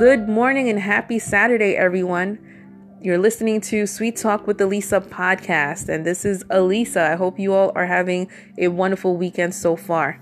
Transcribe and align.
Good 0.00 0.30
morning 0.30 0.70
and 0.70 0.78
happy 0.78 1.18
Saturday, 1.18 1.76
everyone. 1.76 2.38
You're 3.02 3.18
listening 3.18 3.60
to 3.68 3.86
Sweet 3.86 4.16
Talk 4.16 4.46
with 4.46 4.56
Aliza 4.56 5.06
podcast, 5.06 5.90
and 5.90 6.06
this 6.06 6.24
is 6.24 6.42
Aliza. 6.44 7.02
I 7.02 7.16
hope 7.16 7.38
you 7.38 7.52
all 7.52 7.70
are 7.74 7.84
having 7.84 8.30
a 8.56 8.68
wonderful 8.68 9.18
weekend 9.18 9.54
so 9.54 9.76
far. 9.76 10.18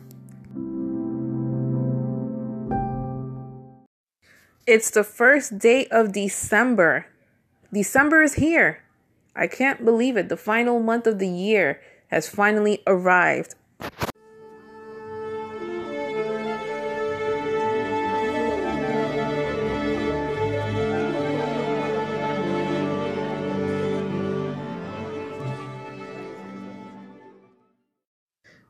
It's 4.67 4.91
the 4.91 5.04
first 5.04 5.61
day 5.61 5.86
of 5.93 6.11
December. 6.11 7.07
December 7.72 8.25
is 8.25 8.35
here. 8.35 8.82
I 9.36 9.46
can't 9.46 9.85
believe 9.85 10.17
it. 10.17 10.29
The 10.29 10.36
final 10.36 10.81
month 10.81 11.07
of 11.07 11.21
the 11.21 11.29
year 11.29 11.81
has 12.08 12.29
finally 12.29 12.82
arrived. 12.85 13.54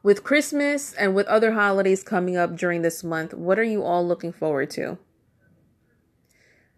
With 0.09 0.25
Christmas 0.25 0.95
and 0.95 1.15
with 1.15 1.27
other 1.27 1.53
holidays 1.53 2.03
coming 2.03 2.35
up 2.35 2.57
during 2.57 2.81
this 2.81 3.05
month, 3.05 3.35
what 3.35 3.59
are 3.59 3.63
you 3.63 3.83
all 3.83 4.09
looking 4.09 4.33
forward 4.33 4.71
to? 4.71 4.97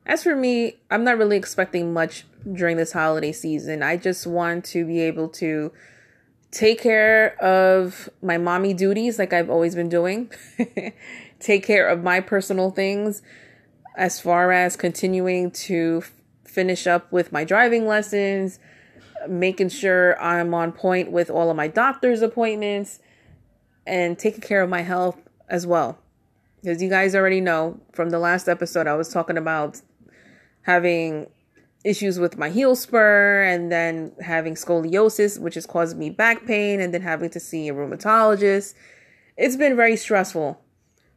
As 0.05 0.25
for 0.25 0.34
me, 0.34 0.80
I'm 0.91 1.05
not 1.05 1.16
really 1.16 1.37
expecting 1.37 1.93
much 1.93 2.24
during 2.52 2.77
this 2.77 2.91
holiday 2.91 3.30
season. 3.30 3.85
I 3.85 3.98
just 3.98 4.27
want 4.27 4.65
to 4.65 4.85
be 4.85 4.98
able 5.02 5.29
to 5.29 5.71
take 6.51 6.80
care 6.80 7.41
of 7.41 8.10
my 8.21 8.37
mommy 8.37 8.74
duties 8.74 9.16
like 9.16 9.32
I've 9.32 9.49
always 9.49 9.76
been 9.76 9.88
doing, 9.88 10.32
take 11.38 11.65
care 11.65 11.87
of 11.87 12.02
my 12.02 12.19
personal 12.19 12.73
things 12.73 13.23
as 13.97 14.19
far 14.19 14.51
as 14.51 14.74
continuing 14.74 15.52
to 15.52 16.02
finish 16.45 16.88
up 16.88 17.13
with 17.13 17.30
my 17.30 17.45
driving 17.45 17.87
lessons, 17.87 18.59
making 19.29 19.69
sure 19.69 20.21
I'm 20.21 20.52
on 20.52 20.73
point 20.73 21.13
with 21.13 21.30
all 21.30 21.49
of 21.49 21.57
my 21.57 21.69
doctor's 21.69 22.23
appointments 22.23 22.99
and 23.91 24.16
taking 24.16 24.41
care 24.41 24.63
of 24.63 24.71
my 24.71 24.83
health 24.83 25.19
as 25.49 25.66
well. 25.66 25.99
Because 26.63 26.80
you 26.80 26.88
guys 26.88 27.16
already 27.16 27.41
know 27.41 27.80
from 27.93 28.10
the 28.10 28.21
last 28.21 28.49
episode, 28.49 28.87
I 28.87 28.95
was 28.95 29.09
talking 29.09 29.37
about 29.37 29.80
having 30.63 31.27
issues 31.85 32.21
with 32.21 32.38
my 32.38 32.51
heel 32.51 32.77
spur 32.77 33.43
and 33.43 33.73
then 33.73 34.13
having 34.21 34.55
scoliosis, 34.55 35.41
which 35.41 35.57
has 35.57 35.66
caused 35.66 35.99
me 35.99 36.09
back 36.09 36.47
pain, 36.47 36.80
and 36.80 36.95
then 36.95 37.02
having 37.02 37.30
to 37.30 37.41
see 37.41 37.69
a 37.69 37.74
rheumatologist. 37.74 38.74
It's 39.37 39.57
been 39.57 39.74
very 39.74 39.97
stressful. 39.97 40.60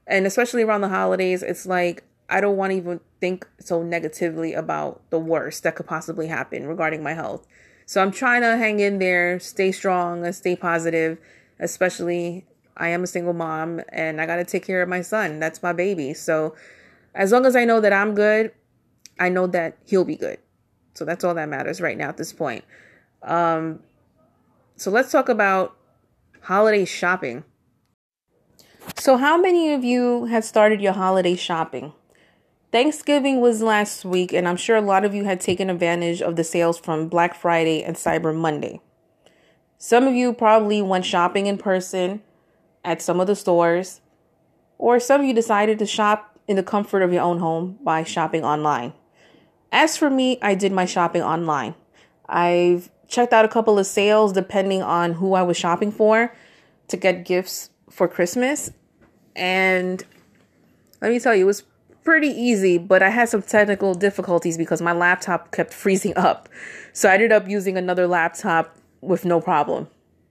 And 0.08 0.26
especially 0.26 0.64
around 0.64 0.82
the 0.82 0.90
holidays, 0.90 1.44
it's 1.44 1.68
like 1.68 2.04
I 2.28 2.42
don't 2.42 2.58
want 2.58 2.72
to 2.72 2.78
even 2.78 3.02
think 3.22 3.48
so 3.60 3.84
negatively 3.84 4.54
about 4.54 5.08
the 5.12 5.20
worst 5.20 5.62
that 5.62 5.76
could 5.76 5.86
possibly 5.86 6.26
happen 6.28 6.66
regarding 6.66 7.04
my 7.04 7.14
health. 7.14 7.46
So 7.86 8.02
I'm 8.02 8.12
trying 8.12 8.42
to 8.42 8.58
hang 8.58 8.80
in 8.80 8.98
there, 8.98 9.40
stay 9.40 9.72
strong, 9.72 10.26
and 10.26 10.34
stay 10.34 10.56
positive, 10.56 11.20
especially 11.60 12.48
I 12.78 12.90
am 12.90 13.04
a 13.04 13.08
single 13.08 13.34
mom 13.34 13.82
and 13.90 14.20
I 14.20 14.26
got 14.26 14.38
to 14.38 14.46
take 14.46 14.66
care 14.66 14.82
of 14.82 14.90
my 14.90 15.02
son. 15.02 15.40
That's 15.40 15.62
my 15.62 15.74
baby. 15.74 16.14
So 16.14 16.56
as 17.14 17.32
long 17.32 17.46
as 17.46 17.56
I 17.56 17.66
know 17.66 17.80
that 17.82 17.94
I'm 17.94 18.16
good, 18.16 18.52
I 19.20 19.30
know 19.30 19.48
that 19.48 19.78
he'll 19.86 20.06
be 20.06 20.16
good. 20.16 20.40
So 20.94 21.06
that's 21.06 21.24
all 21.24 21.34
that 21.36 21.50
matters 21.50 21.82
right 21.82 21.98
now 21.98 22.10
at 22.10 22.18
this 22.18 22.34
point. 22.34 22.64
Um, 23.22 23.80
so 24.76 24.92
let's 24.92 25.12
talk 25.12 25.30
about 25.30 25.76
holiday 26.42 26.86
shopping. 26.86 27.44
So, 28.98 29.18
how 29.18 29.38
many 29.38 29.74
of 29.74 29.84
you 29.84 30.26
have 30.26 30.44
started 30.44 30.82
your 30.82 30.94
holiday 30.94 31.36
shopping? 31.36 31.94
Thanksgiving 32.72 33.40
was 33.40 33.62
last 33.62 34.04
week, 34.04 34.34
and 34.34 34.48
I'm 34.48 34.58
sure 34.58 34.76
a 34.76 34.82
lot 34.82 35.06
of 35.06 35.14
you 35.14 35.24
had 35.26 35.40
taken 35.40 35.70
advantage 35.70 36.22
of 36.22 36.36
the 36.36 36.44
sales 36.44 36.80
from 36.80 37.08
Black 37.08 37.36
Friday 37.36 37.84
and 37.84 37.96
Cyber 37.96 38.36
Monday. 38.36 38.82
Some 39.78 40.08
of 40.08 40.16
you 40.16 40.34
probably 40.34 40.82
went 40.82 41.06
shopping 41.06 41.46
in 41.46 41.58
person 41.58 42.22
at 42.84 43.02
some 43.02 43.20
of 43.20 43.28
the 43.28 43.36
stores, 43.36 44.02
or 44.78 45.00
some 45.00 45.22
of 45.22 45.28
you 45.28 45.34
decided 45.34 45.80
to 45.80 45.86
shop 45.86 46.40
in 46.48 46.56
the 46.56 46.64
comfort 46.64 47.02
of 47.02 47.14
your 47.14 47.22
own 47.24 47.40
home 47.40 47.78
by 47.84 48.04
shopping 48.04 48.44
online. 48.44 48.94
As 49.72 49.98
for 49.98 50.10
me, 50.10 50.38
I 50.42 50.56
did 50.56 50.72
my 50.72 50.86
shopping 50.86 51.22
online. 51.22 51.76
I've 52.28 52.92
checked 53.08 53.34
out 53.34 53.46
a 53.46 53.48
couple 53.48 53.80
of 53.80 53.86
sales 53.86 54.34
depending 54.34 54.82
on 54.82 55.14
who 55.14 55.34
I 55.34 55.42
was 55.44 55.58
shopping 55.58 55.92
for 55.92 56.34
to 56.88 56.98
get 56.98 57.26
gifts 57.26 57.70
for 57.90 58.08
Christmas. 58.08 58.72
And 59.36 60.04
let 61.02 61.12
me 61.12 61.20
tell 61.20 61.36
you, 61.36 61.44
it 61.44 61.48
was 61.48 61.64
pretty 62.04 62.28
easy, 62.28 62.78
but 62.78 63.02
I 63.02 63.10
had 63.10 63.30
some 63.30 63.42
technical 63.42 63.94
difficulties 63.94 64.58
because 64.58 64.82
my 64.82 64.94
laptop 64.94 65.52
kept 65.52 65.74
freezing 65.74 66.14
up. 66.18 66.50
So 66.92 67.10
I 67.10 67.14
ended 67.14 67.32
up 67.32 67.48
using 67.48 67.78
another 67.78 68.08
laptop 68.08 68.78
with 69.02 69.26
no 69.26 69.40
problem. 69.42 69.88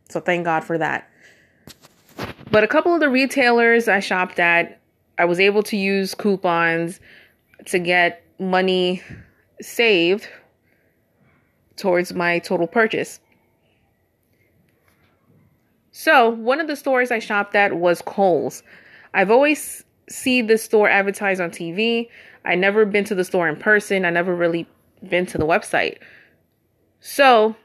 So 0.09 0.21
thank 0.21 0.45
God 0.45 0.65
for 0.65 0.79
that. 0.79 1.09
But 2.53 2.65
a 2.65 2.69
couple 2.69 2.93
of 2.93 3.01
the 3.01 3.09
retailers 3.09 3.89
I 3.89 4.01
shopped 4.01 4.39
at, 4.39 4.79
I 5.17 5.25
was 5.25 5.41
able 5.41 5.63
to 5.63 5.77
use 5.77 6.15
coupons 6.15 7.01
to 7.65 7.79
get 7.79 8.23
money 8.39 9.03
saved 9.63 10.29
towards 11.77 12.13
my 12.13 12.41
total 12.41 12.67
purchase. 12.67 13.21
So, 15.93 16.29
one 16.29 16.61
of 16.61 16.67
the 16.67 16.77
stores 16.77 17.11
I 17.11 17.21
shopped 17.21 17.57
at 17.57 17.79
was 17.79 18.03
Kohl's. 18.03 18.63
I've 19.15 19.31
always 19.31 19.83
see 20.11 20.43
the 20.43 20.59
store 20.59 20.91
advertised 20.91 21.41
on 21.41 21.51
TV. 21.51 22.11
I 22.45 22.55
never 22.55 22.84
been 22.84 23.05
to 23.05 23.15
the 23.15 23.25
store 23.25 23.49
in 23.49 23.57
person. 23.57 24.05
I 24.05 24.11
never 24.11 24.34
really 24.34 24.67
been 25.09 25.25
to 25.27 25.39
the 25.39 25.47
website. 25.47 25.97
So, 27.01 27.57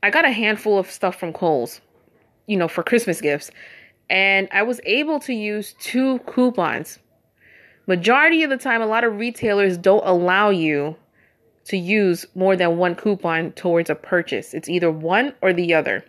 I 0.00 0.10
got 0.10 0.24
a 0.24 0.30
handful 0.30 0.78
of 0.78 0.88
stuff 0.88 1.18
from 1.18 1.32
Kohl's, 1.32 1.80
you 2.46 2.56
know, 2.56 2.68
for 2.68 2.84
Christmas 2.84 3.20
gifts 3.20 3.50
and 4.10 4.48
I 4.52 4.62
was 4.62 4.80
able 4.84 5.20
to 5.20 5.34
use 5.34 5.74
two 5.80 6.18
coupons. 6.20 6.98
Majority 7.86 8.42
of 8.42 8.50
the 8.50 8.56
time, 8.56 8.82
a 8.82 8.86
lot 8.86 9.04
of 9.04 9.18
retailers 9.18 9.78
don't 9.78 10.04
allow 10.04 10.50
you 10.50 10.96
to 11.64 11.76
use 11.76 12.26
more 12.34 12.56
than 12.56 12.78
one 12.78 12.94
coupon 12.94 13.52
towards 13.52 13.90
a 13.90 13.94
purchase. 13.94 14.54
It's 14.54 14.68
either 14.68 14.90
one 14.90 15.34
or 15.42 15.52
the 15.52 15.74
other. 15.74 16.04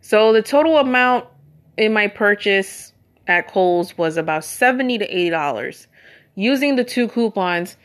So 0.00 0.32
the 0.32 0.42
total 0.42 0.78
amount 0.78 1.26
in 1.76 1.92
my 1.92 2.08
purchase 2.08 2.92
at 3.26 3.48
Kohl's 3.48 3.96
was 3.96 4.16
about 4.16 4.44
70 4.44 4.98
to 4.98 5.04
80 5.06 5.30
dollars. 5.30 5.86
Using 6.34 6.76
the 6.76 6.84
two 6.84 7.08
coupons, 7.08 7.76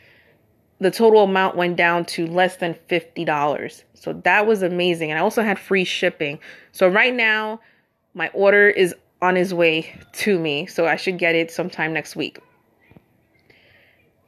the 0.80 0.90
total 0.90 1.24
amount 1.24 1.56
went 1.56 1.76
down 1.76 2.04
to 2.06 2.26
less 2.26 2.56
than 2.56 2.74
$50. 2.88 3.82
So 3.94 4.12
that 4.24 4.46
was 4.46 4.62
amazing. 4.62 5.10
And 5.10 5.18
I 5.18 5.22
also 5.22 5.42
had 5.42 5.58
free 5.58 5.84
shipping. 5.84 6.38
So 6.72 6.88
right 6.88 7.14
now, 7.14 7.60
my 8.18 8.28
order 8.34 8.68
is 8.68 8.96
on 9.22 9.36
his 9.36 9.54
way 9.54 9.96
to 10.12 10.40
me, 10.40 10.66
so 10.66 10.88
I 10.88 10.96
should 10.96 11.18
get 11.18 11.36
it 11.36 11.52
sometime 11.52 11.92
next 11.92 12.16
week. 12.16 12.40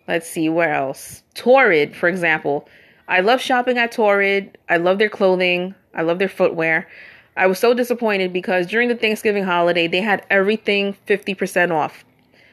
Let's 0.07 0.31
see 0.31 0.49
where 0.49 0.73
else. 0.73 1.25
Torrid, 1.35 1.97
for 1.97 2.09
example. 2.09 2.69
I 3.09 3.19
love 3.19 3.41
shopping 3.41 3.79
at 3.79 3.91
Torrid. 3.91 4.57
I 4.69 4.77
love 4.77 4.99
their 4.99 5.09
clothing. 5.09 5.75
I 5.93 6.03
love 6.03 6.21
their 6.21 6.29
footwear. 6.29 6.89
I 7.37 7.49
was 7.49 7.59
so 7.59 7.75
disappointed 7.75 8.33
because 8.33 8.69
during 8.69 8.89
the 8.89 8.95
Thanksgiving 8.95 9.43
holiday, 9.43 9.89
they 9.89 10.01
had 10.01 10.25
everything 10.31 10.97
50% 11.09 11.73
off. 11.73 12.05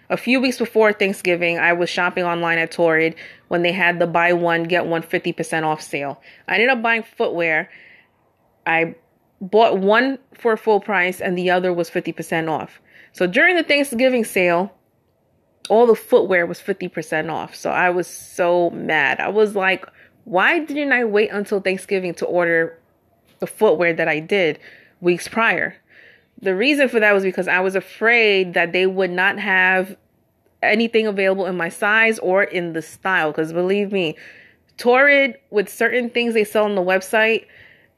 A 0.10 0.18
few 0.18 0.42
weeks 0.42 0.58
before 0.58 0.92
Thanksgiving, 0.92 1.60
I 1.60 1.74
was 1.74 1.88
shopping 1.88 2.24
online 2.24 2.58
at 2.58 2.72
Torrid 2.72 3.14
when 3.50 3.62
they 3.62 3.74
had 3.74 4.00
the 4.00 4.08
buy 4.08 4.34
one, 4.34 4.64
get 4.64 4.88
one 4.88 5.04
50% 5.04 5.64
off 5.64 5.84
sale. 5.84 6.20
I 6.48 6.56
ended 6.56 6.70
up 6.70 6.82
buying 6.82 7.04
footwear. 7.04 7.70
I 8.66 8.96
bought 9.42 9.78
one 9.78 10.18
for 10.34 10.58
full 10.58 10.80
price 10.80 11.22
and 11.22 11.38
the 11.38 11.50
other 11.50 11.74
was 11.74 11.90
50% 11.90 12.50
off. 12.50 12.80
So 13.12 13.28
during 13.28 13.56
the 13.56 13.64
Thanksgiving 13.64 14.24
sale, 14.24 14.74
all 15.70 15.86
the 15.86 15.96
footwear 15.96 16.46
was 16.46 16.60
50% 16.60 17.32
off. 17.32 17.56
So 17.56 17.70
I 17.70 17.90
was 17.90 18.08
so 18.08 18.70
mad. 18.72 19.20
I 19.20 19.30
was 19.30 19.56
like, 19.56 19.86
why 20.24 20.60
didn't 20.60 20.92
I 20.92 21.04
wait 21.04 21.32
until 21.32 21.62
Thanksgiving 21.62 22.14
to 22.16 22.26
order 22.26 22.80
the 23.40 23.48
footwear 23.48 23.94
that 23.94 24.08
I 24.08 24.20
did 24.20 24.60
weeks 25.02 25.28
prior? 25.28 25.76
The 26.42 26.56
reason 26.56 26.90
for 26.90 27.00
that 27.00 27.14
was 27.14 27.24
because 27.24 27.48
I 27.48 27.60
was 27.60 27.76
afraid 27.76 28.54
that 28.54 28.72
they 28.72 28.86
would 28.86 29.12
not 29.12 29.40
have 29.40 29.98
anything 30.62 31.08
available 31.08 31.46
in 31.46 31.58
my 31.58 31.70
size 31.70 32.20
or 32.20 32.44
in 32.44 32.74
the 32.74 32.82
style. 32.82 33.32
Because 33.32 33.54
believe 33.54 33.92
me, 33.92 34.16
Torrid, 34.78 35.38
with 35.50 35.70
certain 35.70 36.10
things 36.10 36.34
they 36.34 36.44
sell 36.44 36.66
on 36.66 36.76
the 36.76 36.82
website, 36.82 37.46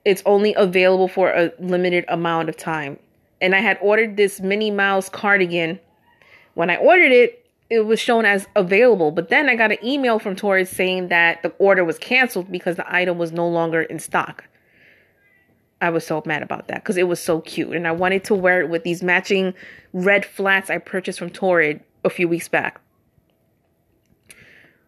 it's 0.05 0.23
only 0.25 0.53
available 0.55 1.07
for 1.07 1.29
a 1.29 1.51
limited 1.59 2.05
amount 2.07 2.49
of 2.49 2.57
time. 2.57 2.97
And 3.41 3.55
I 3.55 3.59
had 3.59 3.77
ordered 3.81 4.17
this 4.17 4.39
Minnie 4.39 4.71
Mouse 4.71 5.09
cardigan. 5.09 5.79
When 6.53 6.69
I 6.69 6.77
ordered 6.77 7.11
it, 7.11 7.45
it 7.69 7.85
was 7.85 7.99
shown 7.99 8.25
as 8.25 8.47
available, 8.55 9.11
but 9.11 9.29
then 9.29 9.47
I 9.47 9.55
got 9.55 9.71
an 9.71 9.77
email 9.83 10.17
from 10.17 10.35
Torrid 10.35 10.67
saying 10.67 11.09
that 11.09 11.43
the 11.43 11.49
order 11.59 11.85
was 11.85 11.99
canceled 11.99 12.51
because 12.51 12.77
the 12.77 12.93
item 12.93 13.17
was 13.19 13.31
no 13.31 13.47
longer 13.47 13.83
in 13.83 13.99
stock. 13.99 14.45
I 15.81 15.89
was 15.91 16.05
so 16.05 16.21
mad 16.25 16.41
about 16.41 16.67
that 16.67 16.83
because 16.83 16.97
it 16.97 17.07
was 17.07 17.21
so 17.21 17.41
cute 17.41 17.75
and 17.75 17.87
I 17.87 17.91
wanted 17.91 18.23
to 18.25 18.35
wear 18.35 18.61
it 18.61 18.69
with 18.69 18.83
these 18.83 19.03
matching 19.03 19.53
red 19.93 20.25
flats 20.25 20.69
I 20.69 20.79
purchased 20.79 21.19
from 21.19 21.29
Torrid 21.29 21.81
a 22.03 22.09
few 22.09 22.27
weeks 22.27 22.47
back. 22.47 22.81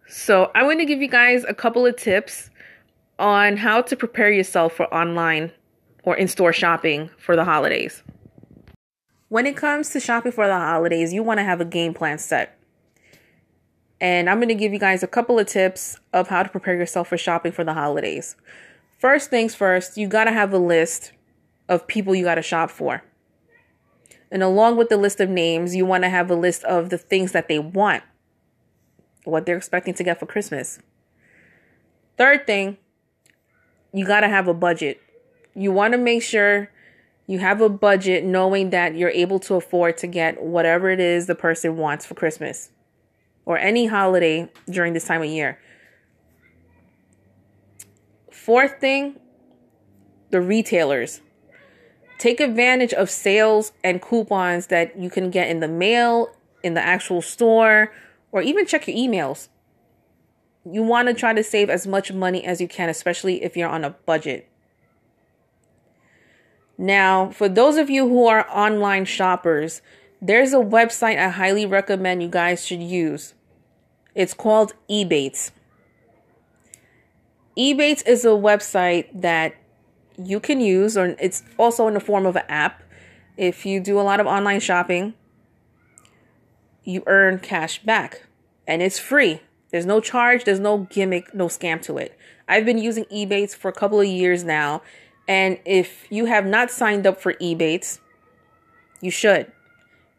So, 0.08 0.52
I 0.54 0.64
want 0.64 0.80
to 0.80 0.86
give 0.86 1.02
you 1.02 1.08
guys 1.08 1.46
a 1.46 1.54
couple 1.54 1.86
of 1.86 1.96
tips 1.96 2.50
on 3.22 3.58
how 3.58 3.82
to 3.84 3.96
prepare 3.96 4.32
yourself 4.32 4.74
for 4.74 4.92
online 4.94 5.52
or 6.04 6.18
in 6.18 6.28
store 6.28 6.52
shopping 6.52 7.12
for 7.18 7.36
the 7.36 7.46
holidays. 7.46 8.02
When 9.30 9.46
it 9.46 9.56
comes 9.56 9.92
to 9.92 10.00
shopping 10.00 10.32
for 10.32 10.48
the 10.48 10.58
holidays, 10.58 11.14
you 11.14 11.24
want 11.24 11.38
to 11.38 11.44
have 11.44 11.62
a 11.62 11.66
game 11.66 11.94
plan 11.94 12.18
set. 12.18 12.58
And 14.02 14.28
I'm 14.28 14.40
going 14.40 14.50
to 14.50 14.56
give 14.56 14.74
you 14.74 14.80
guys 14.80 15.04
a 15.04 15.08
couple 15.08 15.38
of 15.38 15.46
tips 15.46 16.00
of 16.12 16.28
how 16.30 16.42
to 16.42 16.50
prepare 16.50 16.76
yourself 16.76 17.08
for 17.10 17.18
shopping 17.18 17.52
for 17.52 17.64
the 17.64 17.76
holidays. 17.76 18.36
First 18.98 19.30
things 19.30 19.54
first, 19.54 19.96
you 19.96 20.08
got 20.08 20.24
to 20.24 20.32
have 20.32 20.52
a 20.52 20.58
list 20.58 21.14
of 21.70 21.88
people 21.88 22.16
you 22.16 22.24
got 22.24 22.36
to 22.36 22.42
shop 22.42 22.72
for. 22.72 23.04
And 24.32 24.42
along 24.42 24.78
with 24.78 24.90
the 24.90 24.98
list 24.98 25.20
of 25.20 25.30
names, 25.30 25.76
you 25.76 25.86
want 25.86 26.04
to 26.04 26.10
have 26.10 26.32
a 26.32 26.36
list 26.36 26.64
of 26.64 26.90
the 26.90 26.98
things 26.98 27.34
that 27.34 27.48
they 27.48 27.60
want, 27.60 28.02
what 29.24 29.46
they're 29.46 29.58
expecting 29.58 29.94
to 29.94 30.04
get 30.04 30.20
for 30.20 30.26
Christmas. 30.26 30.80
Third 32.18 32.48
thing, 32.48 32.78
you 33.94 34.06
got 34.06 34.22
to 34.22 34.30
have 34.30 34.48
a 34.48 34.54
budget. 34.54 35.02
You 35.54 35.72
want 35.72 35.94
to 35.94 35.98
make 35.98 36.24
sure 36.24 36.70
you 37.28 37.40
have 37.40 37.62
a 37.62 37.70
budget 37.70 38.24
knowing 38.24 38.72
that 38.72 38.96
you're 38.96 39.10
able 39.10 39.40
to 39.40 39.56
afford 39.56 39.98
to 39.98 40.08
get 40.08 40.42
whatever 40.42 40.90
it 40.90 41.00
is 41.00 41.28
the 41.28 41.36
person 41.36 41.78
wants 41.78 42.06
for 42.06 42.14
Christmas 42.14 42.72
or 43.46 43.58
any 43.58 43.86
holiday 43.88 44.50
during 44.70 44.94
this 44.94 45.06
time 45.06 45.22
of 45.22 45.30
year. 45.30 45.60
Fourth 48.32 48.80
thing, 48.80 49.20
the 50.32 50.42
retailers. 50.42 51.22
Take 52.18 52.40
advantage 52.40 52.94
of 52.94 53.10
sales 53.10 53.72
and 53.84 54.02
coupons 54.02 54.68
that 54.68 54.98
you 54.98 55.10
can 55.10 55.32
get 55.32 55.50
in 55.50 55.60
the 55.60 55.68
mail, 55.68 56.30
in 56.64 56.74
the 56.74 56.82
actual 56.82 57.22
store, 57.22 57.92
or 58.32 58.42
even 58.42 58.66
check 58.66 58.88
your 58.88 58.96
emails. 58.96 59.48
You 60.70 60.84
want 60.84 61.08
to 61.08 61.14
try 61.14 61.34
to 61.34 61.44
save 61.44 61.70
as 61.70 61.88
much 61.88 62.12
money 62.12 62.44
as 62.44 62.62
you 62.62 62.68
can, 62.68 62.90
especially 62.90 63.44
if 63.44 63.58
you're 63.58 63.70
on 63.70 63.84
a 63.84 63.92
budget. 63.92 64.48
Now, 66.78 67.30
for 67.32 67.48
those 67.48 67.78
of 67.78 67.90
you 67.90 68.08
who 68.08 68.28
are 68.28 68.48
online 68.50 69.06
shoppers, 69.06 69.82
there's 70.22 70.54
a 70.54 70.58
website 70.58 71.18
I 71.18 71.30
highly 71.30 71.66
recommend 71.66 72.22
you 72.22 72.30
guys 72.30 72.66
should 72.66 72.82
use. 72.82 73.34
It's 74.14 74.34
called 74.34 74.74
Ebates. 74.90 75.52
Ebates 77.58 78.08
is 78.08 78.24
a 78.26 78.30
website 78.30 79.08
that 79.20 79.56
you 80.18 80.40
can 80.40 80.62
use, 80.62 80.98
or 80.98 81.16
it's 81.20 81.44
also 81.58 81.88
in 81.88 81.94
the 81.94 82.00
form 82.00 82.26
of 82.26 82.36
an 82.36 82.46
app. 82.48 82.84
If 83.38 83.66
you 83.66 83.80
do 83.80 84.00
a 84.00 84.02
lot 84.02 84.20
of 84.20 84.28
online 84.28 84.60
shopping, 84.60 85.14
you 86.84 87.04
earn 87.08 87.40
cash 87.40 87.82
back 87.84 88.24
and 88.68 88.82
it's 88.82 89.00
free. 89.00 89.42
There's 89.72 89.86
no 89.86 90.02
charge, 90.02 90.44
there's 90.44 90.60
no 90.60 90.80
gimmick, 90.90 91.34
no 91.34 91.48
scam 91.48 91.82
to 91.84 91.98
it. 91.98 92.18
I've 92.48 92.66
been 92.66 92.78
using 92.78 93.06
Ebates 93.06 93.56
for 93.56 93.70
a 93.70 93.74
couple 93.74 94.00
of 94.00 94.08
years 94.08 94.44
now, 94.44 94.82
and 95.28 95.58
if 95.66 96.06
you 96.10 96.26
have 96.26 96.46
not 96.46 96.70
signed 96.70 97.08
up 97.08 97.22
for 97.22 97.34
Ebates, 97.36 98.00
you 99.00 99.12
should. 99.12 99.52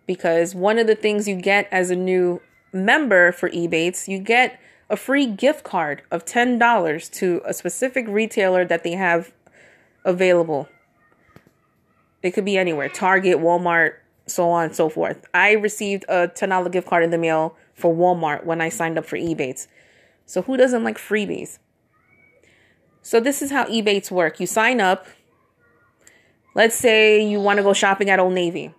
Because 0.07 0.55
one 0.55 0.79
of 0.79 0.87
the 0.87 0.95
things 0.95 1.29
you 1.29 1.37
get 1.37 1.69
as 1.71 1.91
a 1.91 1.97
new 1.97 2.41
member 2.73 3.33
for 3.33 3.51
Ebates, 3.51 4.09
you 4.09 4.19
get 4.19 4.59
a 4.89 4.97
free 4.97 5.27
gift 5.27 5.65
card 5.65 6.03
of 6.11 6.25
$10 6.25 7.11
to 7.13 7.41
a 7.45 7.55
specific 7.55 8.07
retailer 8.09 8.65
that 8.65 8.85
they 8.85 8.93
have 8.93 9.33
available. 10.05 10.69
It 12.23 12.33
could 12.33 12.45
be 12.45 12.57
anywhere 12.57 12.89
Target, 12.89 13.39
Walmart, 13.39 13.95
so 14.27 14.49
on 14.51 14.65
and 14.65 14.77
so 14.77 14.89
forth. 14.89 15.25
I 15.35 15.53
received 15.53 16.05
a 16.09 16.29
$10 16.29 16.71
gift 16.71 16.89
card 16.89 17.05
in 17.05 17.11
the 17.11 17.19
mail 17.19 17.57
for 17.83 17.95
Walmart 17.95 18.45
when 18.45 18.61
I 18.61 18.69
signed 18.71 18.97
up 18.97 19.05
for 19.05 19.19
Ebates. 19.19 19.67
So 20.25 20.43
who 20.43 20.57
doesn't 20.57 20.85
like 20.85 20.97
freebies? 20.97 21.59
So 23.03 23.21
this 23.21 23.43
is 23.43 23.51
how 23.51 23.65
Ebates 23.65 24.11
work. 24.11 24.41
You 24.41 24.47
sign 24.47 24.81
up. 24.81 25.07
Let's 26.55 26.77
say 26.77 27.23
you 27.23 27.41
want 27.41 27.59
to 27.59 27.63
go 27.63 27.73
shopping 27.73 28.09
at 28.09 28.21
Old 28.21 28.33
Navy. 28.33 28.73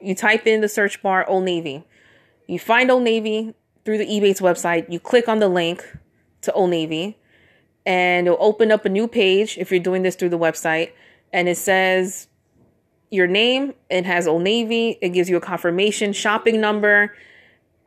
You 0.00 0.14
type 0.14 0.46
in 0.46 0.60
the 0.60 0.68
search 0.68 1.00
bar 1.02 1.26
Old 1.28 1.44
Navy. 1.44 1.84
You 2.46 2.58
find 2.58 2.90
Old 2.90 3.04
Navy 3.04 3.54
through 3.84 3.98
the 3.98 4.06
Ebates 4.06 4.40
website. 4.40 4.90
You 4.90 4.98
click 4.98 5.28
on 5.28 5.38
the 5.38 5.48
link 5.48 5.84
to 6.42 6.52
Old 6.52 6.70
Navy 6.70 7.16
and 7.88 8.26
it'll 8.26 8.42
open 8.42 8.70
up 8.70 8.84
a 8.84 8.88
new 8.90 9.08
page 9.08 9.56
if 9.56 9.70
you're 9.70 9.80
doing 9.80 10.02
this 10.02 10.14
through 10.14 10.28
the 10.28 10.38
website 10.38 10.92
and 11.32 11.48
it 11.48 11.56
says 11.56 12.28
your 13.10 13.26
name 13.26 13.72
it 13.88 14.04
has 14.04 14.28
old 14.28 14.42
navy 14.42 14.98
it 15.00 15.08
gives 15.10 15.30
you 15.30 15.36
a 15.38 15.40
confirmation 15.40 16.12
shopping 16.12 16.60
number 16.60 17.14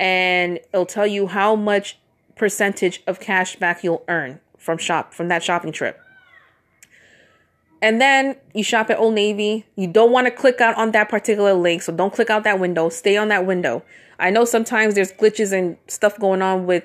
and 0.01 0.59
it'll 0.73 0.85
tell 0.85 1.07
you 1.07 1.27
how 1.27 1.55
much 1.55 1.97
percentage 2.35 3.01
of 3.07 3.21
cash 3.21 3.55
back 3.55 3.83
you'll 3.83 4.03
earn 4.09 4.41
from 4.57 4.77
shop 4.77 5.13
from 5.13 5.29
that 5.29 5.41
shopping 5.41 5.71
trip 5.71 6.01
and 7.81 7.99
then 7.99 8.35
you 8.53 8.63
shop 8.63 8.89
at 8.89 8.99
Old 8.99 9.15
Navy. 9.15 9.65
You 9.75 9.87
don't 9.87 10.11
want 10.11 10.27
to 10.27 10.31
click 10.31 10.61
out 10.61 10.75
on 10.75 10.91
that 10.91 11.09
particular 11.09 11.53
link, 11.53 11.81
so 11.81 11.91
don't 11.91 12.13
click 12.13 12.29
out 12.29 12.43
that 12.43 12.59
window. 12.59 12.89
Stay 12.89 13.17
on 13.17 13.29
that 13.29 13.45
window. 13.45 13.83
I 14.19 14.29
know 14.29 14.45
sometimes 14.45 14.93
there's 14.93 15.11
glitches 15.11 15.51
and 15.51 15.77
stuff 15.87 16.19
going 16.19 16.43
on 16.43 16.67
with 16.67 16.83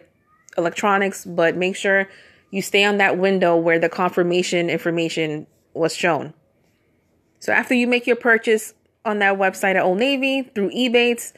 electronics, 0.56 1.26
but 1.26 1.54
make 1.54 1.76
sure 1.76 2.08
you 2.50 2.62
stay 2.62 2.82
on 2.84 2.96
that 2.96 3.18
window 3.18 3.56
where 3.56 3.78
the 3.78 3.90
confirmation 3.90 4.70
information 4.70 5.46
was 5.74 5.94
shown. 5.94 6.32
So 7.40 7.52
after 7.52 7.74
you 7.74 7.86
make 7.86 8.06
your 8.06 8.16
purchase 8.16 8.72
on 9.04 9.18
that 9.18 9.36
website 9.36 9.74
at 9.74 9.82
Old 9.82 9.98
Navy 9.98 10.42
through 10.54 10.70
Ebates, 10.70 11.34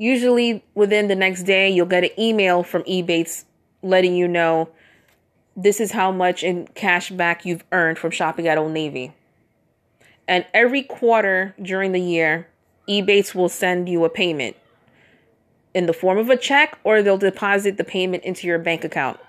usually 0.00 0.64
within 0.74 1.08
the 1.08 1.14
next 1.14 1.42
day 1.42 1.68
you'll 1.68 1.84
get 1.84 2.02
an 2.02 2.10
email 2.18 2.62
from 2.62 2.82
Ebates 2.84 3.44
letting 3.82 4.16
you 4.16 4.26
know 4.26 4.70
this 5.54 5.78
is 5.78 5.92
how 5.92 6.10
much 6.10 6.42
in 6.42 6.66
cash 6.68 7.10
back 7.10 7.44
you've 7.44 7.62
earned 7.70 7.98
from 7.98 8.10
shopping 8.10 8.48
at 8.48 8.56
Old 8.56 8.72
Navy. 8.72 9.12
And 10.26 10.46
every 10.54 10.82
quarter 10.82 11.54
during 11.60 11.92
the 11.92 12.00
year, 12.00 12.48
Ebates 12.88 13.34
will 13.34 13.50
send 13.50 13.90
you 13.90 14.06
a 14.06 14.08
payment 14.08 14.56
in 15.74 15.84
the 15.84 15.92
form 15.92 16.16
of 16.16 16.30
a 16.30 16.36
check 16.36 16.78
or 16.82 17.02
they'll 17.02 17.18
deposit 17.18 17.76
the 17.76 17.84
payment 17.84 18.24
into 18.24 18.46
your 18.46 18.58
bank 18.58 18.84
account. 18.84 19.20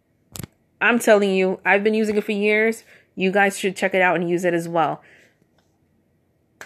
I'm 0.81 0.99
telling 0.99 1.31
you, 1.31 1.59
I've 1.65 1.83
been 1.83 1.93
using 1.93 2.17
it 2.17 2.23
for 2.23 2.31
years. 2.31 2.83
You 3.15 3.31
guys 3.31 3.57
should 3.57 3.75
check 3.75 3.93
it 3.93 4.01
out 4.01 4.15
and 4.15 4.29
use 4.29 4.45
it 4.45 4.53
as 4.53 4.67
well. 4.67 5.01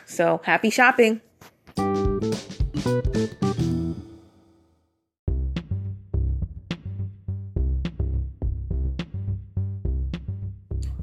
So, 0.05 0.41
happy 0.43 0.69
shopping. 0.69 1.21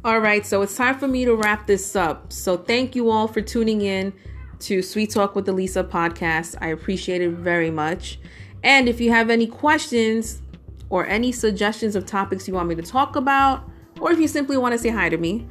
All 0.06 0.20
right, 0.20 0.46
so 0.46 0.62
it's 0.62 0.76
time 0.76 0.96
for 1.00 1.08
me 1.08 1.24
to 1.24 1.34
wrap 1.34 1.66
this 1.66 1.96
up. 1.96 2.32
So, 2.32 2.56
thank 2.56 2.94
you 2.94 3.10
all 3.10 3.26
for 3.26 3.40
tuning 3.40 3.80
in 3.80 4.12
to 4.60 4.80
Sweet 4.80 5.10
Talk 5.10 5.34
with 5.34 5.48
Aliza 5.48 5.82
podcast. 5.82 6.54
I 6.60 6.68
appreciate 6.68 7.22
it 7.22 7.30
very 7.30 7.72
much. 7.72 8.20
And 8.62 8.88
if 8.88 9.00
you 9.00 9.10
have 9.10 9.30
any 9.30 9.48
questions, 9.48 10.42
or 10.90 11.08
any 11.08 11.32
suggestions 11.32 11.96
of 11.96 12.06
topics 12.06 12.46
you 12.46 12.54
want 12.54 12.68
me 12.68 12.76
to 12.76 12.82
talk 12.82 13.16
about, 13.16 13.68
or 14.00 14.12
if 14.12 14.20
you 14.20 14.28
simply 14.28 14.56
want 14.56 14.74
to 14.74 14.78
say 14.78 14.90
hi 14.90 15.08
to 15.08 15.16
me, 15.16 15.44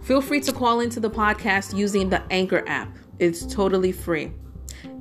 feel 0.00 0.22
free 0.22 0.40
to 0.40 0.52
call 0.52 0.80
into 0.80 1.00
the 1.00 1.10
podcast 1.10 1.76
using 1.76 2.08
the 2.08 2.22
Anchor 2.32 2.66
app. 2.66 2.96
It's 3.18 3.44
totally 3.44 3.92
free. 3.92 4.32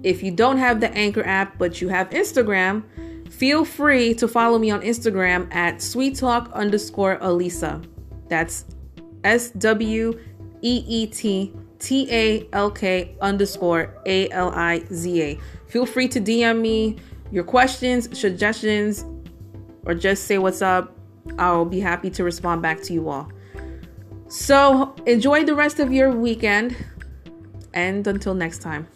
If 0.04 0.22
you 0.22 0.32
don't 0.32 0.58
have 0.58 0.82
the 0.82 0.92
Anchor 0.92 1.26
app, 1.26 1.58
but 1.58 1.80
you 1.82 1.88
have 1.88 2.10
Instagram, 2.10 2.84
Feel 3.30 3.66
free 3.66 4.14
to 4.16 4.28
follow 4.28 4.58
me 4.58 4.72
on 4.72 4.82
Instagram 4.82 5.54
at 5.54 5.82
sweet 5.82 6.16
talk 6.16 6.50
underscore 6.54 7.18
Aliza. 7.20 7.86
That's 8.30 8.66
S 9.28 9.50
W 9.50 10.18
E 10.62 10.84
E 10.88 11.08
T 11.08 11.54
T 11.80 12.08
A 12.12 12.48
L 12.54 12.72
K 12.72 13.16
underscore 13.22 13.94
A 14.06 14.30
L 14.30 14.52
I 14.56 14.84
Z 14.92 15.22
A. 15.22 15.40
Feel 15.68 15.86
free 15.86 16.08
to 16.08 16.22
DM 16.22 16.62
me 16.62 16.98
your 17.30 17.44
questions, 17.44 18.18
suggestions, 18.18 19.06
or 19.86 19.94
just 19.94 20.24
say 20.24 20.38
what's 20.38 20.62
up. 20.62 20.96
I'll 21.38 21.66
be 21.66 21.82
happy 21.82 22.10
to 22.12 22.24
respond 22.24 22.62
back 22.62 22.82
to 22.84 22.94
you 22.94 23.10
all. 23.10 23.30
So 24.30 24.96
enjoy 25.06 25.44
the 25.44 25.56
rest 25.56 25.80
of 25.80 25.92
your 25.92 26.12
weekend, 26.12 26.76
and 27.74 28.08
until 28.08 28.34
next 28.34 28.60
time. 28.60 28.88